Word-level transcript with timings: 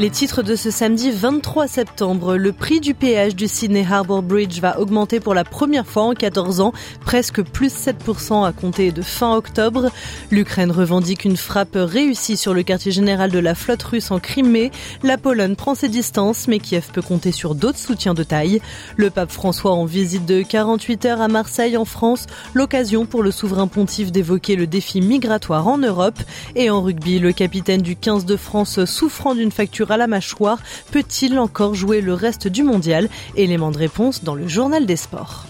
Les 0.00 0.08
titres 0.08 0.42
de 0.42 0.56
ce 0.56 0.70
samedi 0.70 1.10
23 1.10 1.68
septembre. 1.68 2.38
Le 2.38 2.52
prix 2.52 2.80
du 2.80 2.94
péage 2.94 3.36
du 3.36 3.46
Sydney 3.46 3.84
Harbour 3.86 4.22
Bridge 4.22 4.58
va 4.58 4.80
augmenter 4.80 5.20
pour 5.20 5.34
la 5.34 5.44
première 5.44 5.86
fois 5.86 6.04
en 6.04 6.14
14 6.14 6.62
ans, 6.62 6.72
presque 7.04 7.42
plus 7.42 7.70
7% 7.70 8.46
à 8.46 8.52
compter 8.52 8.92
de 8.92 9.02
fin 9.02 9.36
octobre. 9.36 9.90
L'Ukraine 10.30 10.70
revendique 10.70 11.26
une 11.26 11.36
frappe 11.36 11.74
réussie 11.74 12.38
sur 12.38 12.54
le 12.54 12.62
quartier 12.62 12.92
général 12.92 13.30
de 13.30 13.38
la 13.38 13.54
flotte 13.54 13.82
russe 13.82 14.10
en 14.10 14.20
Crimée. 14.20 14.70
La 15.02 15.18
Pologne 15.18 15.54
prend 15.54 15.74
ses 15.74 15.90
distances, 15.90 16.48
mais 16.48 16.60
Kiev 16.60 16.88
peut 16.94 17.02
compter 17.02 17.30
sur 17.30 17.54
d'autres 17.54 17.78
soutiens 17.78 18.14
de 18.14 18.22
taille. 18.22 18.62
Le 18.96 19.10
pape 19.10 19.30
François 19.30 19.72
en 19.72 19.84
visite 19.84 20.24
de 20.24 20.40
48 20.40 21.04
heures 21.04 21.20
à 21.20 21.28
Marseille 21.28 21.76
en 21.76 21.84
France, 21.84 22.24
l'occasion 22.54 23.04
pour 23.04 23.22
le 23.22 23.30
souverain 23.30 23.66
pontife 23.66 24.12
d'évoquer 24.12 24.56
le 24.56 24.66
défi 24.66 25.02
migratoire 25.02 25.68
en 25.68 25.76
Europe. 25.76 26.18
Et 26.56 26.70
en 26.70 26.80
rugby, 26.80 27.18
le 27.18 27.32
capitaine 27.32 27.82
du 27.82 27.96
15 27.96 28.24
de 28.24 28.38
France 28.38 28.82
souffrant 28.86 29.34
d'une 29.34 29.52
facture 29.52 29.89
à 29.90 29.96
la 29.96 30.06
mâchoire 30.06 30.58
peut-il 30.92 31.38
encore 31.38 31.74
jouer 31.74 32.00
le 32.00 32.14
reste 32.14 32.48
du 32.48 32.62
mondial? 32.62 33.08
Élément 33.36 33.70
de 33.70 33.78
réponse 33.78 34.24
dans 34.24 34.34
le 34.34 34.48
journal 34.48 34.86
des 34.86 34.96
sports. 34.96 35.46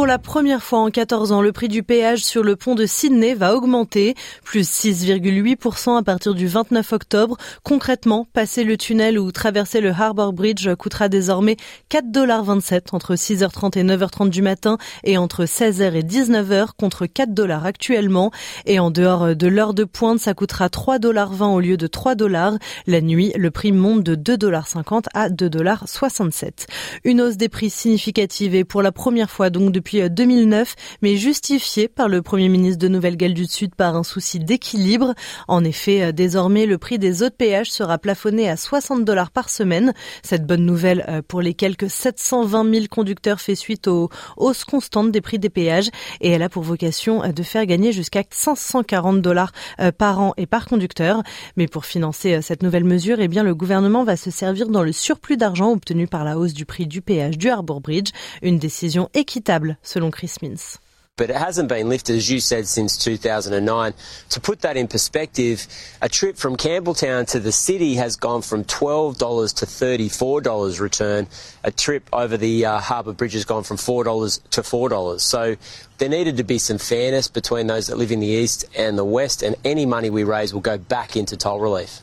Pour 0.00 0.06
la 0.06 0.18
première 0.18 0.62
fois 0.62 0.78
en 0.78 0.90
14 0.90 1.30
ans, 1.30 1.42
le 1.42 1.52
prix 1.52 1.68
du 1.68 1.82
péage 1.82 2.24
sur 2.24 2.42
le 2.42 2.56
pont 2.56 2.74
de 2.74 2.86
Sydney 2.86 3.34
va 3.34 3.54
augmenter, 3.54 4.14
plus 4.42 4.66
6,8% 4.66 5.98
à 5.98 6.02
partir 6.02 6.34
du 6.34 6.46
29 6.46 6.94
octobre. 6.94 7.36
Concrètement, 7.64 8.26
passer 8.32 8.64
le 8.64 8.78
tunnel 8.78 9.18
ou 9.18 9.30
traverser 9.30 9.82
le 9.82 9.90
Harbour 9.90 10.32
Bridge 10.32 10.74
coûtera 10.76 11.10
désormais 11.10 11.58
4,27$ 11.90 12.80
entre 12.92 13.14
6h30 13.14 13.78
et 13.78 13.84
9h30 13.84 14.30
du 14.30 14.40
matin 14.40 14.78
et 15.04 15.18
entre 15.18 15.44
16h 15.44 15.92
et 15.92 16.02
19h 16.02 16.68
contre 16.78 17.04
4$ 17.04 17.62
actuellement. 17.62 18.30
Et 18.64 18.78
en 18.78 18.90
dehors 18.90 19.36
de 19.36 19.46
l'heure 19.48 19.74
de 19.74 19.84
pointe, 19.84 20.18
ça 20.18 20.32
coûtera 20.32 20.68
3,20$ 20.68 21.42
au 21.52 21.60
lieu 21.60 21.76
de 21.76 21.86
3$. 21.86 22.58
La 22.86 23.00
nuit, 23.02 23.34
le 23.36 23.50
prix 23.50 23.72
monte 23.72 24.02
de 24.02 24.16
2,50$ 24.16 25.04
à 25.12 25.28
2,67$. 25.28 26.68
Une 27.04 27.20
hausse 27.20 27.36
des 27.36 27.50
prix 27.50 27.68
significative 27.68 28.54
et 28.54 28.64
pour 28.64 28.80
la 28.80 28.92
première 28.92 29.30
fois 29.30 29.50
donc 29.50 29.72
depuis 29.72 29.89
2009, 29.96 30.74
mais 31.02 31.16
justifié 31.16 31.88
par 31.88 32.08
le 32.08 32.22
Premier 32.22 32.48
ministre 32.48 32.78
de 32.78 32.88
Nouvelle-Galles 32.88 33.34
du 33.34 33.46
Sud 33.46 33.74
par 33.74 33.96
un 33.96 34.02
souci 34.02 34.38
d'équilibre. 34.38 35.14
En 35.48 35.64
effet, 35.64 36.02
euh, 36.02 36.12
désormais, 36.12 36.66
le 36.66 36.78
prix 36.78 36.98
des 36.98 37.22
autres 37.22 37.36
péages 37.36 37.70
sera 37.70 37.98
plafonné 37.98 38.48
à 38.48 38.56
60 38.56 39.04
dollars 39.04 39.30
par 39.30 39.48
semaine. 39.48 39.92
Cette 40.22 40.46
bonne 40.46 40.64
nouvelle 40.64 41.04
euh, 41.08 41.22
pour 41.26 41.40
les 41.40 41.54
quelques 41.54 41.90
720 41.90 42.72
000 42.72 42.86
conducteurs 42.90 43.40
fait 43.40 43.54
suite 43.54 43.88
aux 43.88 44.10
hausses 44.36 44.64
constantes 44.64 45.10
des 45.10 45.20
prix 45.20 45.38
des 45.38 45.50
péages 45.50 45.90
et 46.20 46.30
elle 46.30 46.42
a 46.42 46.48
pour 46.48 46.62
vocation 46.62 47.22
euh, 47.24 47.28
de 47.32 47.42
faire 47.42 47.66
gagner 47.66 47.92
jusqu'à 47.92 48.22
540 48.30 49.20
dollars 49.22 49.52
par 49.98 50.20
an 50.20 50.34
et 50.36 50.46
par 50.46 50.66
conducteur. 50.66 51.22
Mais 51.56 51.66
pour 51.66 51.84
financer 51.84 52.42
cette 52.42 52.62
nouvelle 52.62 52.84
mesure, 52.84 53.18
eh 53.20 53.28
bien, 53.28 53.42
le 53.42 53.54
gouvernement 53.54 54.04
va 54.04 54.16
se 54.16 54.30
servir 54.30 54.68
dans 54.68 54.82
le 54.82 54.92
surplus 54.92 55.36
d'argent 55.36 55.72
obtenu 55.72 56.06
par 56.06 56.24
la 56.24 56.38
hausse 56.38 56.54
du 56.54 56.64
prix 56.64 56.86
du 56.86 57.02
péage 57.02 57.38
du 57.38 57.48
Harbour 57.48 57.80
Bridge, 57.80 58.10
une 58.42 58.58
décision 58.58 59.08
équitable 59.14 59.78
selon 59.82 60.12
Chris 60.12 60.40
Mins. 60.42 60.78
but 61.20 61.28
it 61.28 61.36
hasn't 61.36 61.68
been 61.68 61.90
lifted, 61.90 62.16
as 62.16 62.30
you 62.30 62.40
said, 62.40 62.66
since 62.66 62.96
2009. 62.96 63.92
To 64.30 64.40
put 64.40 64.62
that 64.62 64.78
in 64.78 64.88
perspective, 64.88 65.66
a 66.00 66.08
trip 66.08 66.38
from 66.38 66.56
Campbelltown 66.56 67.28
to 67.32 67.40
the 67.40 67.52
city 67.52 67.96
has 67.96 68.16
gone 68.16 68.40
from 68.40 68.64
$12 68.64 69.18
to 69.56 69.66
$34 69.66 70.80
return. 70.80 71.26
A 71.62 71.70
trip 71.70 72.08
over 72.10 72.38
the 72.38 72.64
uh, 72.64 72.78
harbour 72.78 73.12
bridge 73.12 73.34
has 73.34 73.44
gone 73.44 73.64
from 73.64 73.76
$4 73.76 74.40
to 74.48 74.62
$4. 74.62 75.20
So 75.20 75.56
there 75.98 76.08
needed 76.08 76.38
to 76.38 76.44
be 76.44 76.56
some 76.56 76.78
fairness 76.78 77.28
between 77.28 77.66
those 77.66 77.88
that 77.88 77.98
live 77.98 78.12
in 78.12 78.20
the 78.20 78.26
east 78.26 78.64
and 78.74 78.96
the 78.96 79.04
west, 79.04 79.42
and 79.42 79.56
any 79.62 79.84
money 79.84 80.08
we 80.08 80.24
raise 80.24 80.54
will 80.54 80.62
go 80.62 80.78
back 80.78 81.16
into 81.16 81.36
toll 81.36 81.60
relief. 81.60 82.00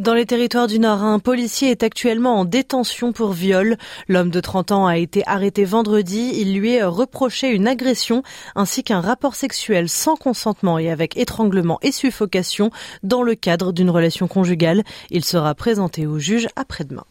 Dans 0.00 0.14
les 0.14 0.24
territoires 0.24 0.66
du 0.66 0.78
Nord, 0.78 1.02
un 1.02 1.18
policier 1.18 1.70
est 1.70 1.82
actuellement 1.82 2.40
en 2.40 2.46
détention 2.46 3.12
pour 3.12 3.32
viol. 3.32 3.76
L'homme 4.08 4.30
de 4.30 4.40
30 4.40 4.72
ans 4.72 4.86
a 4.86 4.96
été 4.96 5.22
arrêté 5.26 5.66
vendredi. 5.66 6.32
Il 6.36 6.54
lui 6.54 6.72
est 6.72 6.82
reproché 6.82 7.50
une 7.50 7.68
agression 7.68 8.22
ainsi 8.54 8.82
qu'un 8.82 9.02
rapport 9.02 9.34
sexuel 9.34 9.90
sans 9.90 10.16
consentement 10.16 10.78
et 10.78 10.90
avec 10.90 11.18
étranglement 11.18 11.78
et 11.82 11.92
suffocation 11.92 12.70
dans 13.02 13.22
le 13.22 13.34
cadre 13.34 13.74
d'une 13.74 13.90
relation 13.90 14.26
conjugale. 14.26 14.84
Il 15.10 15.22
sera 15.22 15.54
présenté 15.54 16.06
au 16.06 16.18
juge 16.18 16.48
après-demain. 16.56 17.04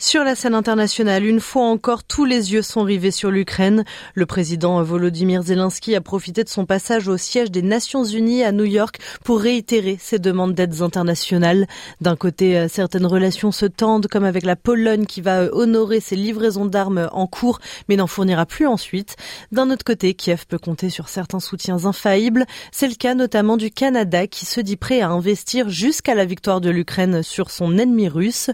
Sur 0.00 0.22
la 0.22 0.36
scène 0.36 0.54
internationale, 0.54 1.26
une 1.26 1.40
fois 1.40 1.64
encore, 1.64 2.04
tous 2.04 2.24
les 2.24 2.52
yeux 2.52 2.62
sont 2.62 2.84
rivés 2.84 3.10
sur 3.10 3.32
l'Ukraine. 3.32 3.82
Le 4.14 4.26
président 4.26 4.80
Volodymyr 4.80 5.42
Zelensky 5.42 5.96
a 5.96 6.00
profité 6.00 6.44
de 6.44 6.48
son 6.48 6.66
passage 6.66 7.08
au 7.08 7.16
siège 7.16 7.50
des 7.50 7.62
Nations 7.62 8.04
Unies 8.04 8.44
à 8.44 8.52
New 8.52 8.64
York 8.64 9.00
pour 9.24 9.40
réitérer 9.40 9.98
ses 10.00 10.20
demandes 10.20 10.54
d'aides 10.54 10.82
internationales. 10.82 11.66
D'un 12.00 12.14
côté, 12.14 12.56
euh, 12.56 12.68
certaines 12.68 13.06
relations 13.06 13.50
se 13.50 13.66
tendent, 13.66 14.06
comme 14.06 14.22
avec 14.22 14.44
la 14.44 14.54
Pologne 14.54 15.04
qui 15.04 15.20
va 15.20 15.40
euh, 15.40 15.50
honorer 15.50 15.98
ses 15.98 16.14
livraisons 16.14 16.66
d'armes 16.66 17.08
en 17.10 17.26
cours, 17.26 17.58
mais 17.88 17.96
n'en 17.96 18.06
fournira 18.06 18.46
plus 18.46 18.68
ensuite. 18.68 19.16
D'un 19.50 19.68
autre 19.68 19.84
côté, 19.84 20.14
Kiev 20.14 20.44
peut 20.46 20.58
compter 20.58 20.90
sur 20.90 21.08
certains 21.08 21.40
soutiens 21.40 21.86
infaillibles. 21.86 22.46
C'est 22.70 22.86
le 22.86 22.94
cas 22.94 23.16
notamment 23.16 23.56
du 23.56 23.72
Canada 23.72 24.28
qui 24.28 24.46
se 24.46 24.60
dit 24.60 24.76
prêt 24.76 25.00
à 25.00 25.08
investir 25.08 25.68
jusqu'à 25.70 26.14
la 26.14 26.24
victoire 26.24 26.60
de 26.60 26.70
l'Ukraine 26.70 27.24
sur 27.24 27.50
son 27.50 27.76
ennemi 27.78 28.06
russe. 28.08 28.50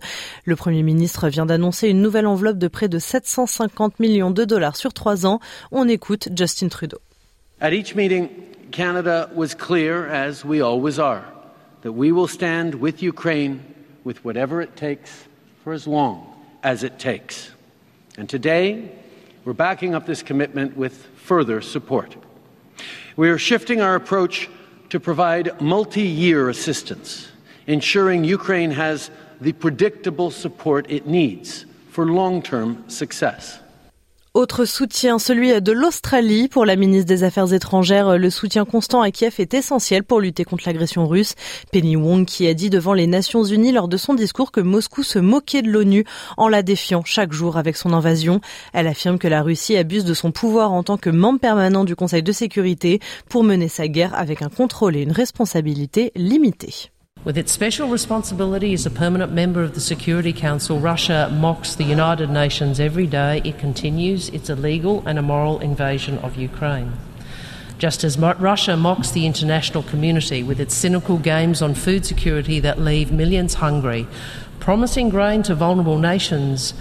Le 0.46 0.56
premier 0.56 0.82
ministre 0.82 1.33
vient 1.34 1.46
d'annoncer 1.46 1.88
une 1.88 2.00
nouvelle 2.00 2.28
enveloppe 2.28 2.58
de 2.58 2.68
près 2.68 2.88
de 2.88 3.00
750 3.00 3.98
millions 3.98 4.30
de 4.30 4.44
dollars 4.44 4.76
sur 4.76 4.92
trois 4.92 5.26
ans. 5.26 5.40
On 5.72 5.88
écoute 5.88 6.28
Justin 6.36 6.68
Trudeau. 6.68 6.98
At 7.60 7.72
each 7.72 7.96
meeting, 7.96 8.28
Canada 8.70 9.28
was 9.34 9.54
clear, 9.54 10.08
as 10.08 10.44
we 10.44 10.62
always 10.62 11.00
are, 11.00 11.24
that 11.82 11.92
we 11.92 12.12
will 12.12 12.28
stand 12.28 12.76
with 12.76 13.02
Ukraine 13.02 13.58
with 14.04 14.24
whatever 14.24 14.62
it 14.62 14.76
takes 14.76 15.10
for 15.64 15.72
as 15.72 15.88
long 15.88 16.24
as 16.62 16.84
it 16.84 16.98
takes. 16.98 17.50
And 18.16 18.28
today, 18.28 18.92
we're 19.44 19.54
backing 19.54 19.94
up 19.94 20.06
this 20.06 20.22
commitment 20.22 20.76
with 20.76 20.94
further 21.16 21.60
support. 21.60 22.14
We 23.16 23.28
are 23.28 23.38
shifting 23.38 23.80
our 23.80 23.96
approach 23.96 24.48
to 24.90 25.00
provide 25.00 25.60
multi 25.60 26.02
year 26.02 26.48
assistance, 26.48 27.26
ensuring 27.66 28.22
Ukraine 28.22 28.70
has 28.70 29.10
the 29.44 29.52
predictable 29.52 30.30
support 30.30 30.86
it 30.90 31.06
needs 31.06 31.66
for 31.90 32.06
long 32.06 32.42
term 32.42 32.82
success. 32.88 33.60
Autre 34.36 34.64
soutien, 34.64 35.20
celui 35.20 35.62
de 35.62 35.70
l'Australie. 35.70 36.48
Pour 36.48 36.64
la 36.64 36.74
ministre 36.74 37.06
des 37.06 37.22
Affaires 37.22 37.52
étrangères, 37.52 38.18
le 38.18 38.30
soutien 38.30 38.64
constant 38.64 39.00
à 39.00 39.12
Kiev 39.12 39.36
est 39.38 39.54
essentiel 39.54 40.02
pour 40.02 40.20
lutter 40.20 40.42
contre 40.42 40.64
l'agression 40.66 41.06
russe. 41.06 41.36
Penny 41.70 41.94
Wong 41.94 42.24
qui 42.24 42.48
a 42.48 42.54
dit 42.54 42.68
devant 42.68 42.94
les 42.94 43.06
Nations 43.06 43.44
Unies 43.44 43.70
lors 43.70 43.86
de 43.86 43.96
son 43.96 44.12
discours 44.12 44.50
que 44.50 44.60
Moscou 44.60 45.04
se 45.04 45.20
moquait 45.20 45.62
de 45.62 45.70
l'ONU 45.70 46.04
en 46.36 46.48
la 46.48 46.64
défiant 46.64 47.04
chaque 47.04 47.32
jour 47.32 47.56
avec 47.56 47.76
son 47.76 47.92
invasion. 47.92 48.40
Elle 48.72 48.88
affirme 48.88 49.20
que 49.20 49.28
la 49.28 49.42
Russie 49.42 49.76
abuse 49.76 50.04
de 50.04 50.14
son 50.14 50.32
pouvoir 50.32 50.72
en 50.72 50.82
tant 50.82 50.96
que 50.96 51.10
membre 51.10 51.38
permanent 51.38 51.84
du 51.84 51.94
Conseil 51.94 52.24
de 52.24 52.32
sécurité 52.32 52.98
pour 53.28 53.44
mener 53.44 53.68
sa 53.68 53.86
guerre 53.86 54.16
avec 54.16 54.42
un 54.42 54.48
contrôle 54.48 54.96
et 54.96 55.02
une 55.02 55.12
responsabilité 55.12 56.10
limitée. 56.16 56.90
With 57.24 57.38
its 57.38 57.52
special 57.52 57.88
responsibility 57.88 58.74
as 58.74 58.84
a 58.84 58.90
permanent 58.90 59.32
member 59.32 59.62
of 59.62 59.72
the 59.72 59.80
Security 59.80 60.34
Council, 60.34 60.78
Russia 60.78 61.30
mocks 61.32 61.74
the 61.74 61.84
United 61.84 62.28
Nations 62.28 62.78
every 62.78 63.06
day. 63.06 63.40
It 63.44 63.58
continues 63.58 64.28
its 64.28 64.50
illegal 64.50 65.02
and 65.06 65.18
immoral 65.18 65.58
invasion 65.60 66.18
of 66.18 66.36
Ukraine. 66.36 66.92
Just 67.78 68.04
as 68.04 68.18
Russia 68.18 68.76
mocks 68.76 69.10
the 69.10 69.24
international 69.24 69.82
community 69.84 70.42
with 70.42 70.60
its 70.60 70.74
cynical 70.74 71.16
games 71.16 71.62
on 71.62 71.74
food 71.74 72.04
security 72.04 72.60
that 72.60 72.78
leave 72.78 73.10
millions 73.10 73.54
hungry, 73.54 74.06
promising 74.60 75.08
grain 75.08 75.42
to 75.44 75.54
vulnerable 75.54 75.98
nations, 75.98 76.74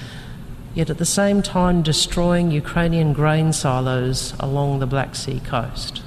yet 0.75 0.89
at 0.89 0.97
the 0.97 1.05
same 1.05 1.41
time 1.41 1.81
destroying 1.81 2.51
Ukrainian 2.51 3.13
grain 3.13 3.53
silos 3.53 4.33
along 4.41 4.79
the 4.79 4.87
Black 4.87 5.15
Sea 5.15 5.39
coast. 5.39 6.01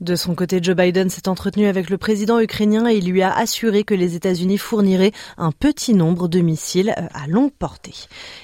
De 0.00 0.14
son 0.14 0.36
côté, 0.36 0.60
Joe 0.62 0.76
Biden 0.76 1.10
s'est 1.10 1.28
entretenu 1.28 1.66
avec 1.66 1.90
le 1.90 1.98
président 1.98 2.38
ukrainien 2.38 2.88
et 2.88 2.98
il 2.98 3.10
lui 3.10 3.20
a 3.22 3.36
assuré 3.36 3.82
que 3.82 3.94
les 3.94 4.14
États-Unis 4.14 4.56
fourniraient 4.56 5.10
un 5.38 5.50
petit 5.50 5.92
nombre 5.92 6.28
de 6.28 6.38
missiles 6.38 6.94
euh, 6.96 7.08
à 7.14 7.26
longue 7.26 7.50
portée. 7.50 7.94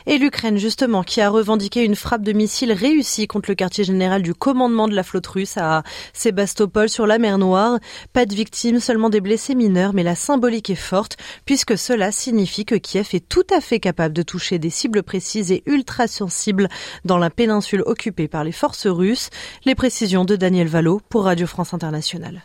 Et 0.06 0.18
l'Ukraine, 0.18 0.58
justement, 0.58 1.04
qui 1.04 1.20
a 1.20 1.30
revendiqué 1.30 1.84
une 1.84 1.94
frappe 1.94 2.22
de 2.22 2.32
missiles 2.32 2.72
réussie 2.72 3.28
contre 3.28 3.50
le 3.50 3.54
quartier 3.54 3.84
général 3.84 4.22
du 4.22 4.34
commandement 4.34 4.88
de 4.88 4.96
la 4.96 5.04
flotte 5.04 5.28
russe 5.28 5.56
à 5.56 5.84
Sébastopol 6.12 6.88
sur 6.88 7.06
la 7.06 7.18
mer 7.18 7.38
Noire. 7.38 7.78
Pas 8.12 8.26
de 8.26 8.34
victimes, 8.34 8.80
seulement 8.80 9.08
des 9.08 9.20
blessés 9.20 9.54
mineurs, 9.54 9.94
mais 9.94 10.02
la 10.02 10.16
symbolique 10.16 10.70
est 10.70 10.74
forte 10.74 11.16
puisque 11.44 11.78
cela 11.78 12.10
signifie 12.10 12.64
que 12.64 12.74
Kiev 12.74 13.10
est 13.12 13.28
tout 13.28 13.46
à 13.56 13.60
fait 13.60 13.78
capable 13.78 14.12
de 14.12 14.22
toucher 14.22 14.58
des 14.58 14.70
cibles 14.70 15.04
précises 15.04 15.52
et 15.52 15.62
ultra 15.66 16.08
sensibles 16.08 16.68
dans 17.04 17.18
la 17.18 17.30
péninsule 17.30 17.84
occupée 17.86 18.26
par 18.26 18.42
les 18.42 18.50
forces 18.50 18.88
russes. 18.88 19.30
Les 19.64 19.76
précisions 19.76 20.24
de 20.24 20.34
Daniel 20.34 20.66
Valo 20.66 21.00
pour 21.08 21.24
Radio 21.24 21.43
France 21.46 21.74
Internationale. 21.74 22.42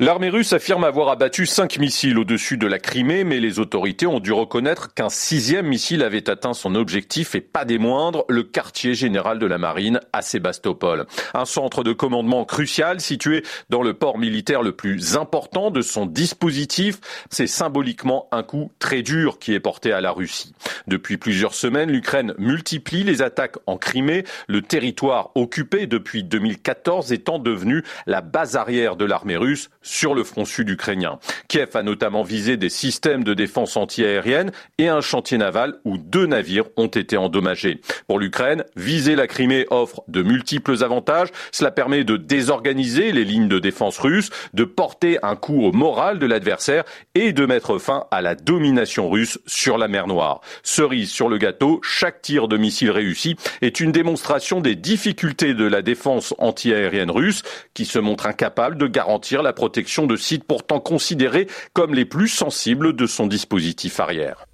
L'armée 0.00 0.28
russe 0.28 0.52
affirme 0.52 0.84
avoir 0.84 1.08
abattu 1.08 1.44
cinq 1.44 1.80
missiles 1.80 2.18
au-dessus 2.18 2.56
de 2.56 2.68
la 2.68 2.78
Crimée, 2.78 3.24
mais 3.24 3.40
les 3.40 3.58
autorités 3.58 4.06
ont 4.06 4.20
dû 4.20 4.30
reconnaître 4.30 4.94
qu'un 4.94 5.08
sixième 5.08 5.66
missile 5.66 6.04
avait 6.04 6.30
atteint 6.30 6.54
son 6.54 6.76
objectif 6.76 7.34
et 7.34 7.40
pas 7.40 7.64
des 7.64 7.78
moindres, 7.78 8.24
le 8.28 8.44
quartier 8.44 8.94
général 8.94 9.40
de 9.40 9.46
la 9.46 9.58
marine 9.58 9.98
à 10.12 10.22
Sébastopol. 10.22 11.06
Un 11.34 11.46
centre 11.46 11.82
de 11.82 11.92
commandement 11.92 12.44
crucial 12.44 13.00
situé 13.00 13.42
dans 13.70 13.82
le 13.82 13.92
port 13.92 14.18
militaire 14.18 14.62
le 14.62 14.70
plus 14.70 15.16
important 15.16 15.72
de 15.72 15.82
son 15.82 16.06
dispositif. 16.06 17.00
C'est 17.28 17.48
symboliquement 17.48 18.28
un 18.30 18.44
coup 18.44 18.70
très 18.78 19.02
dur 19.02 19.40
qui 19.40 19.52
est 19.52 19.58
porté 19.58 19.90
à 19.90 20.00
la 20.00 20.12
Russie. 20.12 20.54
Depuis 20.86 21.16
plusieurs 21.16 21.54
semaines, 21.54 21.90
l'Ukraine 21.90 22.34
multiplie 22.38 23.02
les 23.02 23.20
attaques 23.20 23.56
en 23.66 23.78
Crimée, 23.78 24.22
le 24.46 24.62
territoire 24.62 25.32
occupé 25.34 25.88
depuis 25.88 26.22
2014 26.22 27.12
étant 27.12 27.40
devenu 27.40 27.82
la 28.06 28.20
base 28.20 28.54
arrière 28.54 28.94
de 28.94 29.04
l'armée 29.04 29.36
russe 29.36 29.70
sur 29.88 30.14
le 30.14 30.22
front 30.22 30.44
sud 30.44 30.68
ukrainien. 30.68 31.18
Kiev 31.48 31.70
a 31.74 31.82
notamment 31.82 32.22
visé 32.22 32.56
des 32.56 32.68
systèmes 32.68 33.24
de 33.24 33.32
défense 33.32 33.76
antiaérienne 33.76 34.52
et 34.76 34.88
un 34.88 35.00
chantier 35.00 35.38
naval 35.38 35.76
où 35.84 35.96
deux 35.96 36.26
navires 36.26 36.66
ont 36.76 36.88
été 36.88 37.16
endommagés. 37.16 37.80
Pour 38.06 38.18
l'Ukraine, 38.18 38.64
viser 38.76 39.16
la 39.16 39.26
Crimée 39.26 39.66
offre 39.70 40.02
de 40.06 40.22
multiples 40.22 40.84
avantages. 40.84 41.28
Cela 41.52 41.70
permet 41.70 42.04
de 42.04 42.16
désorganiser 42.16 43.12
les 43.12 43.24
lignes 43.24 43.48
de 43.48 43.58
défense 43.58 43.98
russes, 43.98 44.30
de 44.52 44.64
porter 44.64 45.18
un 45.22 45.36
coup 45.36 45.64
au 45.64 45.72
moral 45.72 46.18
de 46.18 46.26
l'adversaire 46.26 46.84
et 47.14 47.32
de 47.32 47.46
mettre 47.46 47.78
fin 47.78 48.04
à 48.10 48.20
la 48.20 48.34
domination 48.34 49.08
russe 49.08 49.38
sur 49.46 49.78
la 49.78 49.88
mer 49.88 50.06
Noire. 50.06 50.40
Cerise 50.62 51.10
sur 51.10 51.28
le 51.28 51.38
gâteau, 51.38 51.80
chaque 51.82 52.20
tir 52.20 52.46
de 52.46 52.56
missile 52.56 52.90
réussi 52.90 53.36
est 53.62 53.80
une 53.80 53.92
démonstration 53.92 54.60
des 54.60 54.76
difficultés 54.76 55.54
de 55.54 55.64
la 55.64 55.80
défense 55.80 56.34
antiaérienne 56.38 57.10
russe 57.10 57.42
qui 57.72 57.86
se 57.86 57.98
montre 57.98 58.26
incapable 58.26 58.76
de 58.76 58.86
garantir 58.86 59.42
la 59.42 59.52
protection 59.52 59.77
de 60.06 60.16
sites 60.16 60.44
pourtant 60.44 60.80
considérés 60.80 61.46
comme 61.72 61.94
les 61.94 62.04
plus 62.04 62.28
sensibles 62.28 62.94
de 62.94 63.06
son 63.06 63.26
dispositif 63.26 64.00
arrière. 64.00 64.46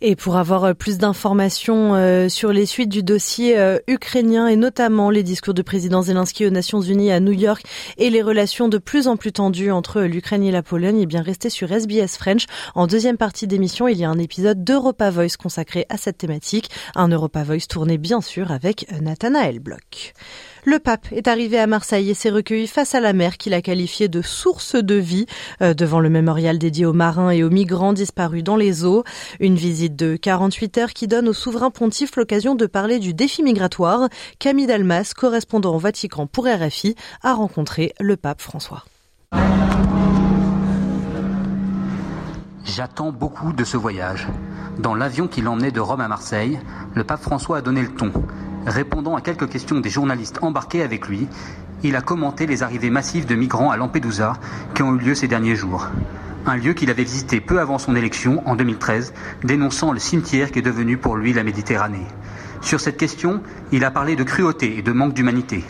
Et 0.00 0.16
pour 0.16 0.36
avoir 0.36 0.64
euh, 0.64 0.74
plus 0.74 0.98
d'informations 0.98 1.94
euh, 1.94 2.28
sur 2.28 2.52
les 2.52 2.66
suites 2.66 2.90
du 2.90 3.02
dossier 3.02 3.56
euh, 3.58 3.78
ukrainien 3.86 4.48
et 4.48 4.56
notamment 4.56 5.08
les 5.08 5.22
discours 5.22 5.54
du 5.54 5.62
président 5.64 6.02
Zelensky 6.02 6.44
aux 6.44 6.50
Nations 6.50 6.80
Unies 6.80 7.12
à 7.12 7.20
New 7.20 7.32
York 7.32 7.64
et 7.96 8.10
les 8.10 8.20
relations 8.20 8.68
de 8.68 8.76
plus 8.78 9.06
en 9.06 9.16
plus 9.16 9.32
tendues 9.32 9.70
entre 9.70 10.02
l'Ukraine 10.02 10.42
et 10.42 10.50
la 10.50 10.62
Pologne, 10.62 10.98
eh 11.00 11.06
bien 11.06 11.22
restez 11.22 11.48
sur 11.48 11.72
SBS 11.72 12.18
French. 12.18 12.46
En 12.74 12.86
deuxième 12.86 13.16
partie 13.16 13.46
d'émission, 13.46 13.88
il 13.88 13.96
y 13.96 14.04
a 14.04 14.10
un 14.10 14.18
épisode 14.18 14.64
d'Europa 14.64 15.10
Voice 15.10 15.36
consacré 15.38 15.86
à 15.88 15.96
cette 15.96 16.18
thématique, 16.18 16.70
un 16.96 17.08
Europa 17.08 17.42
Voice 17.44 17.66
tourné 17.68 17.96
bien 17.96 18.20
sûr 18.20 18.50
avec 18.50 18.86
Nathanaël 19.00 19.60
Bloch. 19.60 20.12
Le 20.66 20.78
pape 20.78 21.08
est 21.12 21.28
arrivé 21.28 21.58
à 21.58 21.66
Marseille 21.66 22.08
et 22.08 22.14
s'est 22.14 22.30
recueilli 22.30 22.66
face 22.66 22.94
à 22.94 23.00
la 23.00 23.12
mer 23.12 23.36
qu'il 23.36 23.52
a 23.52 23.60
qualifiée 23.60 24.08
de 24.08 24.22
source 24.22 24.76
de 24.76 24.94
vie 24.94 25.26
euh, 25.60 25.74
devant 25.74 26.00
le 26.00 26.08
mémorial 26.08 26.58
dédié 26.58 26.86
aux 26.86 26.94
marins 26.94 27.30
et 27.30 27.44
aux 27.44 27.50
migrants 27.50 27.92
disparus 27.92 28.42
dans 28.42 28.56
les 28.56 28.82
eaux. 28.84 29.04
Une 29.40 29.56
visite 29.56 29.94
de 29.94 30.16
48 30.16 30.78
heures 30.78 30.92
qui 30.94 31.06
donne 31.06 31.28
au 31.28 31.34
souverain 31.34 31.70
pontife 31.70 32.16
l'occasion 32.16 32.54
de 32.54 32.64
parler 32.64 32.98
du 32.98 33.12
défi 33.12 33.42
migratoire. 33.42 34.08
Camille 34.38 34.66
Dalmas, 34.66 35.12
correspondant 35.14 35.74
au 35.74 35.78
Vatican 35.78 36.26
pour 36.26 36.46
RFI, 36.46 36.94
a 37.22 37.34
rencontré 37.34 37.92
le 38.00 38.16
pape 38.16 38.40
François. 38.40 38.84
J'attends 42.64 43.12
beaucoup 43.12 43.52
de 43.52 43.64
ce 43.64 43.76
voyage. 43.76 44.28
Dans 44.78 44.94
l'avion 44.94 45.28
qui 45.28 45.42
l'emmenait 45.42 45.70
de 45.70 45.80
Rome 45.80 46.00
à 46.00 46.08
Marseille, 46.08 46.58
le 46.94 47.04
pape 47.04 47.20
François 47.20 47.58
a 47.58 47.60
donné 47.60 47.82
le 47.82 47.94
ton. 47.94 48.10
Répondant 48.66 49.14
à 49.14 49.20
quelques 49.20 49.48
questions 49.50 49.80
des 49.80 49.90
journalistes 49.90 50.38
embarqués 50.40 50.82
avec 50.82 51.06
lui, 51.08 51.28
il 51.82 51.96
a 51.96 52.00
commenté 52.00 52.46
les 52.46 52.62
arrivées 52.62 52.88
massives 52.88 53.26
de 53.26 53.34
migrants 53.34 53.70
à 53.70 53.76
Lampedusa 53.76 54.34
qui 54.74 54.82
ont 54.82 54.94
eu 54.94 54.98
lieu 54.98 55.14
ces 55.14 55.28
derniers 55.28 55.54
jours. 55.54 55.88
Un 56.46 56.56
lieu 56.56 56.72
qu'il 56.72 56.90
avait 56.90 57.04
visité 57.04 57.40
peu 57.40 57.60
avant 57.60 57.78
son 57.78 57.94
élection, 57.94 58.42
en 58.46 58.56
2013, 58.56 59.12
dénonçant 59.44 59.92
le 59.92 59.98
cimetière 59.98 60.50
qui 60.50 60.60
est 60.60 60.62
devenu 60.62 60.96
pour 60.96 61.16
lui 61.16 61.34
la 61.34 61.42
Méditerranée. 61.42 62.06
Sur 62.64 62.80
cette 62.80 62.96
question, 62.96 63.42
il 63.72 63.84
a 63.84 63.90
parlé 63.90 64.16
de 64.16 64.24
cruauté 64.24 64.78
et 64.78 64.82
de 64.82 64.90
manque 64.90 65.12
d'humanité. 65.12 65.62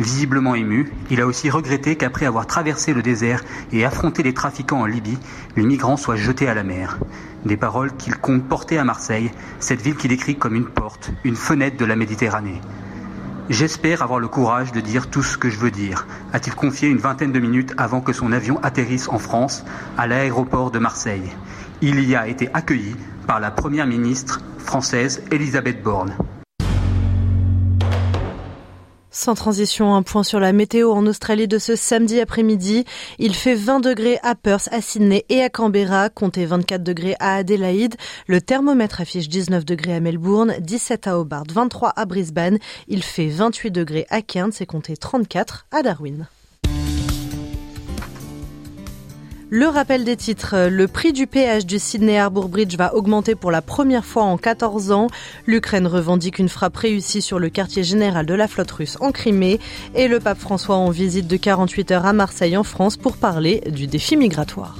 Visiblement 0.00 0.54
ému, 0.54 0.90
il 1.10 1.20
a 1.20 1.26
aussi 1.26 1.50
regretté 1.50 1.94
qu'après 1.96 2.24
avoir 2.24 2.46
traversé 2.46 2.94
le 2.94 3.02
désert 3.02 3.44
et 3.70 3.84
affronté 3.84 4.22
les 4.22 4.32
trafiquants 4.32 4.80
en 4.80 4.86
Libye, 4.86 5.18
les 5.56 5.66
migrants 5.66 5.98
soient 5.98 6.16
jetés 6.16 6.48
à 6.48 6.54
la 6.54 6.64
mer. 6.64 6.98
Des 7.44 7.58
paroles 7.58 7.94
qu'il 7.96 8.16
compte 8.16 8.48
porter 8.48 8.78
à 8.78 8.84
Marseille, 8.84 9.30
cette 9.60 9.82
ville 9.82 9.96
qu'il 9.96 10.08
décrit 10.08 10.36
comme 10.36 10.54
une 10.54 10.64
porte, 10.68 11.10
une 11.22 11.36
fenêtre 11.36 11.76
de 11.76 11.84
la 11.84 11.96
Méditerranée. 11.96 12.62
J'espère 13.50 14.00
avoir 14.00 14.18
le 14.18 14.28
courage 14.28 14.72
de 14.72 14.80
dire 14.80 15.10
tout 15.10 15.22
ce 15.22 15.36
que 15.36 15.50
je 15.50 15.58
veux 15.58 15.70
dire, 15.70 16.06
a-t-il 16.32 16.54
confié 16.56 16.88
une 16.88 16.96
vingtaine 16.96 17.32
de 17.32 17.40
minutes 17.40 17.74
avant 17.76 18.00
que 18.00 18.14
son 18.14 18.32
avion 18.32 18.58
atterrisse 18.62 19.08
en 19.10 19.18
France, 19.18 19.66
à 19.98 20.06
l'aéroport 20.06 20.70
de 20.70 20.78
Marseille. 20.78 21.30
Il 21.82 22.08
y 22.08 22.16
a 22.16 22.26
été 22.26 22.48
accueilli 22.54 22.96
par 23.26 23.38
la 23.38 23.50
première 23.50 23.86
ministre 23.86 24.40
française 24.58 25.22
Elisabeth 25.30 25.82
Borne. 25.82 26.16
Sans 29.18 29.34
transition, 29.34 29.96
un 29.96 30.04
point 30.04 30.22
sur 30.22 30.38
la 30.38 30.52
météo 30.52 30.92
en 30.92 31.04
Australie 31.04 31.48
de 31.48 31.58
ce 31.58 31.74
samedi 31.74 32.20
après-midi. 32.20 32.84
Il 33.18 33.34
fait 33.34 33.56
20 33.56 33.80
degrés 33.80 34.20
à 34.22 34.36
Perth, 34.36 34.68
à 34.70 34.80
Sydney 34.80 35.24
et 35.28 35.42
à 35.42 35.48
Canberra, 35.48 36.08
comptez 36.08 36.46
24 36.46 36.84
degrés 36.84 37.16
à 37.18 37.34
Adélaïde. 37.34 37.96
Le 38.28 38.40
thermomètre 38.40 39.00
affiche 39.00 39.28
19 39.28 39.64
degrés 39.64 39.96
à 39.96 39.98
Melbourne, 39.98 40.54
17 40.60 41.08
à 41.08 41.18
Hobart, 41.18 41.42
23 41.52 41.94
à 41.96 42.06
Brisbane. 42.06 42.58
Il 42.86 43.02
fait 43.02 43.26
28 43.26 43.72
degrés 43.72 44.06
à 44.08 44.22
Cairns 44.22 44.52
et 44.60 44.66
comptez 44.66 44.96
34 44.96 45.66
à 45.72 45.82
Darwin. 45.82 46.28
Le 49.50 49.66
rappel 49.66 50.04
des 50.04 50.16
titres. 50.16 50.68
Le 50.68 50.86
prix 50.86 51.14
du 51.14 51.26
péage 51.26 51.64
du 51.64 51.78
Sydney 51.78 52.18
Harbour 52.18 52.50
Bridge 52.50 52.76
va 52.76 52.94
augmenter 52.94 53.34
pour 53.34 53.50
la 53.50 53.62
première 53.62 54.04
fois 54.04 54.24
en 54.24 54.36
14 54.36 54.92
ans. 54.92 55.06
L'Ukraine 55.46 55.86
revendique 55.86 56.38
une 56.38 56.50
frappe 56.50 56.76
réussie 56.76 57.22
sur 57.22 57.38
le 57.38 57.48
quartier 57.48 57.82
général 57.82 58.26
de 58.26 58.34
la 58.34 58.46
flotte 58.46 58.70
russe 58.70 58.98
en 59.00 59.10
Crimée. 59.10 59.58
Et 59.94 60.06
le 60.06 60.20
pape 60.20 60.38
François 60.38 60.76
en 60.76 60.90
visite 60.90 61.28
de 61.28 61.36
48 61.38 61.92
heures 61.92 62.06
à 62.06 62.12
Marseille 62.12 62.58
en 62.58 62.62
France 62.62 62.98
pour 62.98 63.16
parler 63.16 63.62
du 63.70 63.86
défi 63.86 64.18
migratoire. 64.18 64.76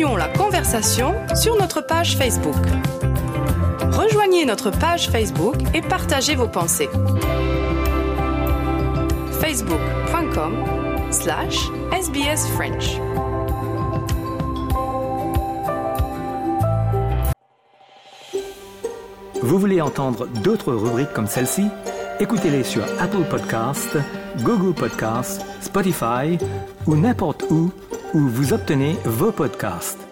Continuons 0.00 0.16
la 0.16 0.28
conversation 0.28 1.14
sur 1.34 1.56
notre 1.56 1.82
page 1.82 2.16
Facebook. 2.16 2.56
Rejoignez 3.92 4.46
notre 4.46 4.70
page 4.70 5.10
Facebook 5.10 5.56
et 5.74 5.82
partagez 5.82 6.36
vos 6.36 6.48
pensées. 6.48 6.88
facebook.com 9.40 10.54
slash 11.10 11.56
sbsfrench. 11.92 12.98
Vous 19.42 19.58
voulez 19.58 19.82
entendre 19.82 20.26
d'autres 20.42 20.72
rubriques 20.72 21.12
comme 21.12 21.26
celle-ci? 21.26 21.66
Écoutez-les 22.20 22.64
sur 22.64 22.84
Apple 23.00 23.24
Podcasts, 23.28 23.98
Google 24.44 24.74
Podcasts, 24.74 25.44
Spotify 25.60 26.38
ou 26.86 26.96
n'importe 26.96 27.44
où 27.50 27.70
où 28.14 28.20
vous 28.20 28.52
obtenez 28.52 28.96
vos 29.04 29.32
podcasts. 29.32 30.09